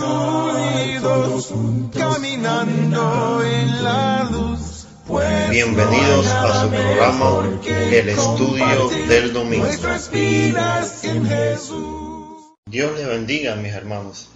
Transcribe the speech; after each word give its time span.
unidos, 0.00 1.52
caminando 1.92 3.42
en 3.44 3.84
la 3.84 4.28
luz. 4.30 4.86
Pues 5.06 5.50
Bienvenidos 5.50 6.26
a 6.28 6.62
su 6.62 6.70
programa 6.70 7.58
El 7.66 8.08
Estudio 8.08 8.88
del 9.08 9.32
Domingo. 9.32 9.66
Nuestras 9.66 10.10
vidas 10.10 11.04
en 11.04 11.26
Jesús. 11.26 12.56
Dios 12.64 12.96
les 12.96 13.06
bendiga, 13.06 13.56
mis 13.56 13.72
hermanos. 13.72 14.28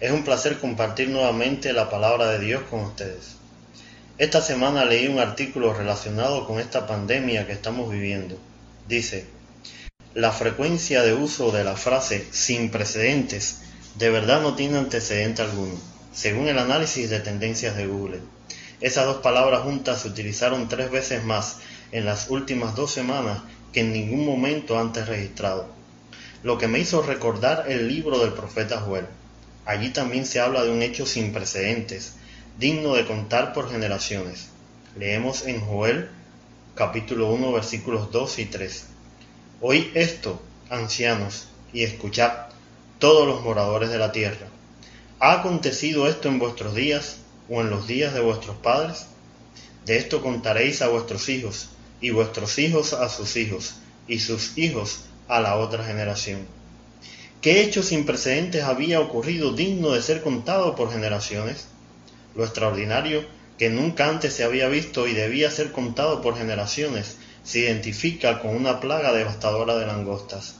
Es 0.00 0.12
un 0.12 0.24
placer 0.24 0.58
compartir 0.58 1.08
nuevamente 1.08 1.72
la 1.72 1.88
palabra 1.88 2.28
de 2.30 2.40
Dios 2.40 2.62
con 2.68 2.80
ustedes. 2.80 3.36
Esta 4.18 4.42
semana 4.42 4.84
leí 4.84 5.06
un 5.06 5.20
artículo 5.20 5.72
relacionado 5.72 6.46
con 6.46 6.58
esta 6.58 6.86
pandemia 6.86 7.46
que 7.46 7.52
estamos 7.52 7.90
viviendo. 7.90 8.36
Dice, 8.88 9.26
la 10.14 10.32
frecuencia 10.32 11.02
de 11.02 11.14
uso 11.14 11.50
de 11.52 11.64
la 11.64 11.76
frase 11.76 12.26
sin 12.30 12.70
precedentes 12.70 13.62
de 13.98 14.10
verdad 14.10 14.40
no 14.40 14.54
tiene 14.54 14.78
antecedente 14.78 15.42
alguno, 15.42 15.74
según 16.12 16.46
el 16.46 16.60
análisis 16.60 17.10
de 17.10 17.18
tendencias 17.18 17.76
de 17.76 17.88
Google. 17.88 18.20
Esas 18.80 19.06
dos 19.06 19.16
palabras 19.16 19.62
juntas 19.62 20.02
se 20.02 20.08
utilizaron 20.08 20.68
tres 20.68 20.92
veces 20.92 21.24
más 21.24 21.56
en 21.90 22.04
las 22.04 22.30
últimas 22.30 22.76
dos 22.76 22.92
semanas 22.92 23.40
que 23.72 23.80
en 23.80 23.92
ningún 23.92 24.24
momento 24.24 24.78
antes 24.78 25.08
registrado, 25.08 25.66
lo 26.44 26.58
que 26.58 26.68
me 26.68 26.78
hizo 26.78 27.02
recordar 27.02 27.64
el 27.66 27.88
libro 27.88 28.20
del 28.20 28.34
profeta 28.34 28.80
Joel. 28.80 29.06
Allí 29.66 29.90
también 29.90 30.26
se 30.26 30.38
habla 30.38 30.62
de 30.62 30.70
un 30.70 30.82
hecho 30.82 31.04
sin 31.04 31.32
precedentes, 31.32 32.14
digno 32.56 32.94
de 32.94 33.04
contar 33.04 33.52
por 33.52 33.68
generaciones. 33.68 34.50
Leemos 34.96 35.44
en 35.44 35.60
Joel 35.60 36.08
capítulo 36.76 37.32
1 37.32 37.50
versículos 37.50 38.12
2 38.12 38.38
y 38.38 38.44
3. 38.44 38.84
Oí 39.60 39.90
esto, 39.94 40.40
ancianos, 40.70 41.48
y 41.72 41.82
escuchad, 41.82 42.48
todos 42.98 43.26
los 43.26 43.42
moradores 43.42 43.90
de 43.90 43.98
la 43.98 44.12
tierra. 44.12 44.48
¿Ha 45.20 45.32
acontecido 45.32 46.08
esto 46.08 46.28
en 46.28 46.38
vuestros 46.38 46.74
días 46.74 47.18
o 47.48 47.60
en 47.60 47.70
los 47.70 47.86
días 47.86 48.14
de 48.14 48.20
vuestros 48.20 48.56
padres? 48.56 49.06
De 49.86 49.96
esto 49.96 50.20
contaréis 50.20 50.82
a 50.82 50.88
vuestros 50.88 51.28
hijos, 51.28 51.70
y 52.00 52.10
vuestros 52.10 52.58
hijos 52.58 52.92
a 52.92 53.08
sus 53.08 53.36
hijos, 53.36 53.74
y 54.06 54.18
sus 54.18 54.56
hijos 54.58 55.00
a 55.28 55.40
la 55.40 55.56
otra 55.56 55.84
generación. 55.84 56.46
¿Qué 57.40 57.62
hecho 57.62 57.82
sin 57.82 58.04
precedentes 58.04 58.64
había 58.64 59.00
ocurrido 59.00 59.52
digno 59.52 59.92
de 59.92 60.02
ser 60.02 60.22
contado 60.22 60.74
por 60.74 60.90
generaciones? 60.90 61.66
Lo 62.34 62.44
extraordinario 62.44 63.24
que 63.58 63.70
nunca 63.70 64.08
antes 64.08 64.34
se 64.34 64.44
había 64.44 64.68
visto 64.68 65.06
y 65.06 65.14
debía 65.14 65.50
ser 65.50 65.72
contado 65.72 66.20
por 66.20 66.36
generaciones 66.36 67.16
se 67.44 67.60
identifica 67.60 68.40
con 68.40 68.54
una 68.54 68.80
plaga 68.80 69.12
devastadora 69.12 69.76
de 69.76 69.86
langostas. 69.86 70.56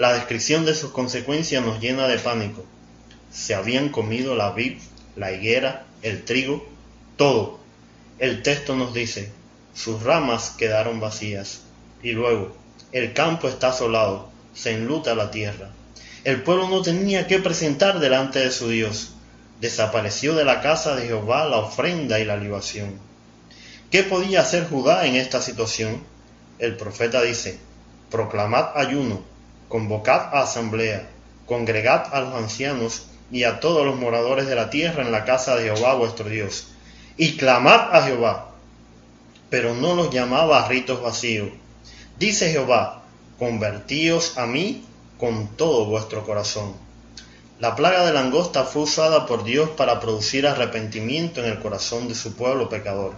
La 0.00 0.14
descripción 0.14 0.64
de 0.64 0.74
sus 0.74 0.92
consecuencias 0.92 1.62
nos 1.62 1.78
llena 1.78 2.08
de 2.08 2.18
pánico. 2.18 2.64
Se 3.30 3.54
habían 3.54 3.90
comido 3.90 4.34
la 4.34 4.50
vid, 4.52 4.78
la 5.14 5.30
higuera, 5.30 5.84
el 6.00 6.24
trigo, 6.24 6.66
todo. 7.18 7.60
El 8.18 8.42
texto 8.42 8.74
nos 8.76 8.94
dice, 8.94 9.30
sus 9.74 10.02
ramas 10.02 10.54
quedaron 10.56 11.00
vacías. 11.00 11.64
Y 12.02 12.12
luego, 12.12 12.56
el 12.92 13.12
campo 13.12 13.46
está 13.46 13.68
asolado, 13.68 14.30
se 14.54 14.72
enluta 14.72 15.14
la 15.14 15.30
tierra. 15.30 15.68
El 16.24 16.44
pueblo 16.44 16.70
no 16.70 16.80
tenía 16.80 17.26
que 17.26 17.38
presentar 17.38 18.00
delante 18.00 18.38
de 18.38 18.52
su 18.52 18.70
Dios. 18.70 19.10
Desapareció 19.60 20.34
de 20.34 20.46
la 20.46 20.62
casa 20.62 20.96
de 20.96 21.08
Jehová 21.08 21.44
la 21.44 21.58
ofrenda 21.58 22.18
y 22.18 22.24
la 22.24 22.38
libación. 22.38 22.98
¿Qué 23.90 24.02
podía 24.02 24.40
hacer 24.40 24.66
Judá 24.66 25.04
en 25.04 25.16
esta 25.16 25.42
situación? 25.42 26.02
El 26.58 26.78
profeta 26.78 27.20
dice, 27.20 27.58
proclamad 28.10 28.78
ayuno, 28.78 29.28
convocad 29.70 30.34
a 30.34 30.42
asamblea, 30.42 31.08
congregad 31.46 32.12
a 32.12 32.20
los 32.20 32.34
ancianos 32.34 33.06
y 33.30 33.44
a 33.44 33.60
todos 33.60 33.86
los 33.86 33.96
moradores 33.96 34.48
de 34.48 34.56
la 34.56 34.68
tierra 34.68 35.04
en 35.04 35.12
la 35.12 35.24
casa 35.24 35.54
de 35.54 35.62
Jehová 35.62 35.94
vuestro 35.94 36.28
Dios, 36.28 36.66
y 37.16 37.36
clamad 37.36 37.94
a 37.94 38.02
Jehová. 38.02 38.50
Pero 39.48 39.74
no 39.74 39.94
los 39.94 40.10
llamaba 40.10 40.64
a 40.64 40.68
ritos 40.68 41.00
vacíos. 41.00 41.50
Dice 42.18 42.50
Jehová, 42.50 43.02
convertíos 43.38 44.36
a 44.38 44.46
mí 44.46 44.84
con 45.18 45.46
todo 45.56 45.84
vuestro 45.84 46.26
corazón. 46.26 46.74
La 47.60 47.76
plaga 47.76 48.04
de 48.04 48.12
langosta 48.12 48.64
fue 48.64 48.82
usada 48.82 49.24
por 49.24 49.44
Dios 49.44 49.70
para 49.70 50.00
producir 50.00 50.48
arrepentimiento 50.48 51.44
en 51.44 51.46
el 51.52 51.60
corazón 51.60 52.08
de 52.08 52.16
su 52.16 52.34
pueblo 52.34 52.68
pecador. 52.68 53.14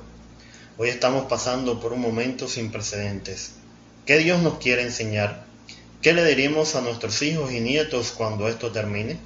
Hoy 0.76 0.90
estamos 0.90 1.24
pasando 1.26 1.80
por 1.80 1.94
un 1.94 2.00
momento 2.00 2.46
sin 2.46 2.70
precedentes. 2.70 3.54
¿Qué 4.04 4.18
Dios 4.18 4.42
nos 4.42 4.58
quiere 4.58 4.82
enseñar? 4.82 5.51
¿Qué 6.02 6.12
le 6.14 6.24
diremos 6.24 6.74
a 6.74 6.80
nuestros 6.80 7.22
hijos 7.22 7.52
y 7.52 7.60
nietos 7.60 8.10
cuando 8.10 8.48
esto 8.48 8.72
termine? 8.72 9.18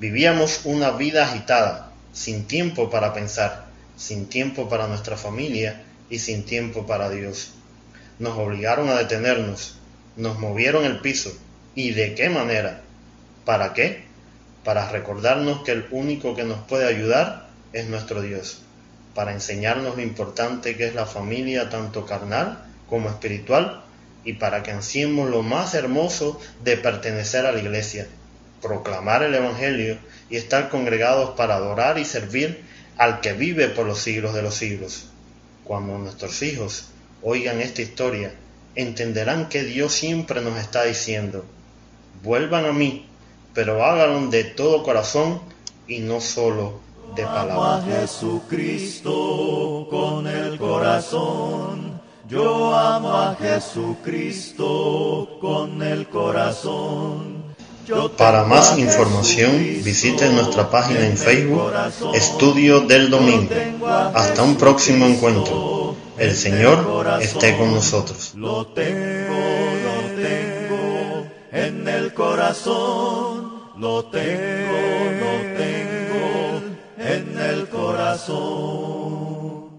Vivíamos 0.00 0.62
una 0.64 0.92
vida 0.92 1.24
agitada, 1.24 1.92
sin 2.10 2.46
tiempo 2.46 2.88
para 2.88 3.12
pensar, 3.12 3.66
sin 3.94 4.26
tiempo 4.26 4.70
para 4.70 4.86
nuestra 4.86 5.18
familia 5.18 5.82
y 6.08 6.20
sin 6.20 6.46
tiempo 6.46 6.86
para 6.86 7.10
Dios. 7.10 7.50
Nos 8.18 8.38
obligaron 8.38 8.88
a 8.88 8.94
detenernos, 8.94 9.76
nos 10.16 10.38
movieron 10.38 10.86
el 10.86 11.00
piso. 11.00 11.36
¿Y 11.74 11.90
de 11.90 12.14
qué 12.14 12.30
manera? 12.30 12.80
¿Para 13.44 13.74
qué? 13.74 14.04
Para 14.64 14.88
recordarnos 14.88 15.64
que 15.64 15.72
el 15.72 15.86
único 15.90 16.34
que 16.34 16.44
nos 16.44 16.60
puede 16.66 16.88
ayudar 16.88 17.50
es 17.74 17.88
nuestro 17.88 18.22
Dios, 18.22 18.62
para 19.14 19.32
enseñarnos 19.32 19.96
lo 19.96 20.02
importante 20.02 20.78
que 20.78 20.86
es 20.86 20.94
la 20.94 21.04
familia 21.04 21.68
tanto 21.68 22.06
carnal 22.06 22.64
como 22.88 23.10
espiritual 23.10 23.84
y 24.24 24.34
para 24.34 24.62
que 24.62 24.70
ansiemos 24.70 25.28
lo 25.28 25.42
más 25.42 25.74
hermoso 25.74 26.40
de 26.62 26.76
pertenecer 26.76 27.46
a 27.46 27.52
la 27.52 27.60
iglesia, 27.60 28.06
proclamar 28.62 29.22
el 29.22 29.34
Evangelio 29.34 29.98
y 30.30 30.36
estar 30.36 30.70
congregados 30.70 31.30
para 31.30 31.56
adorar 31.56 31.98
y 31.98 32.04
servir 32.04 32.62
al 32.96 33.20
que 33.20 33.32
vive 33.32 33.68
por 33.68 33.86
los 33.86 33.98
siglos 33.98 34.34
de 34.34 34.42
los 34.42 34.54
siglos. 34.54 35.06
Cuando 35.64 35.98
nuestros 35.98 36.42
hijos 36.42 36.88
oigan 37.22 37.60
esta 37.60 37.82
historia, 37.82 38.32
entenderán 38.74 39.48
que 39.48 39.64
Dios 39.64 39.92
siempre 39.92 40.40
nos 40.40 40.58
está 40.58 40.84
diciendo, 40.84 41.44
vuelvan 42.22 42.66
a 42.66 42.72
mí, 42.72 43.06
pero 43.52 43.84
háganlo 43.84 44.28
de 44.30 44.44
todo 44.44 44.82
corazón 44.82 45.40
y 45.86 46.00
no 46.00 46.20
solo 46.20 46.80
de 47.14 47.22
Amo 47.22 47.34
palabras. 47.34 47.84
a 47.84 48.00
Jesucristo 48.00 49.86
con 49.90 50.26
el 50.26 50.58
corazón. 50.58 51.93
Yo 52.28 52.74
amo 52.74 53.12
a 53.12 53.36
Jesucristo 53.36 55.28
con 55.42 55.82
el 55.82 56.08
corazón. 56.08 57.44
Yo 57.86 58.10
Para 58.16 58.44
más 58.44 58.78
información, 58.78 59.58
visiten 59.84 60.34
nuestra 60.34 60.70
página 60.70 61.04
en 61.04 61.18
Facebook. 61.18 61.70
Estudio 62.14 62.80
del 62.80 63.10
Domingo. 63.10 63.50
Hasta 64.14 64.42
un 64.42 64.56
próximo 64.56 65.04
encuentro. 65.04 65.94
El 66.16 66.34
Señor 66.34 67.06
esté 67.20 67.58
con 67.58 67.74
nosotros. 67.74 68.32
Lo 68.36 68.68
tengo, 68.68 69.34
lo 69.84 70.00
tengo 70.22 71.26
en 71.52 71.86
el 71.86 72.14
corazón. 72.14 73.64
Lo 73.76 74.04
tengo, 74.06 74.78
lo 75.20 75.58
tengo 75.58 76.62
en 76.96 77.38
el 77.38 77.68
corazón. 77.68 79.43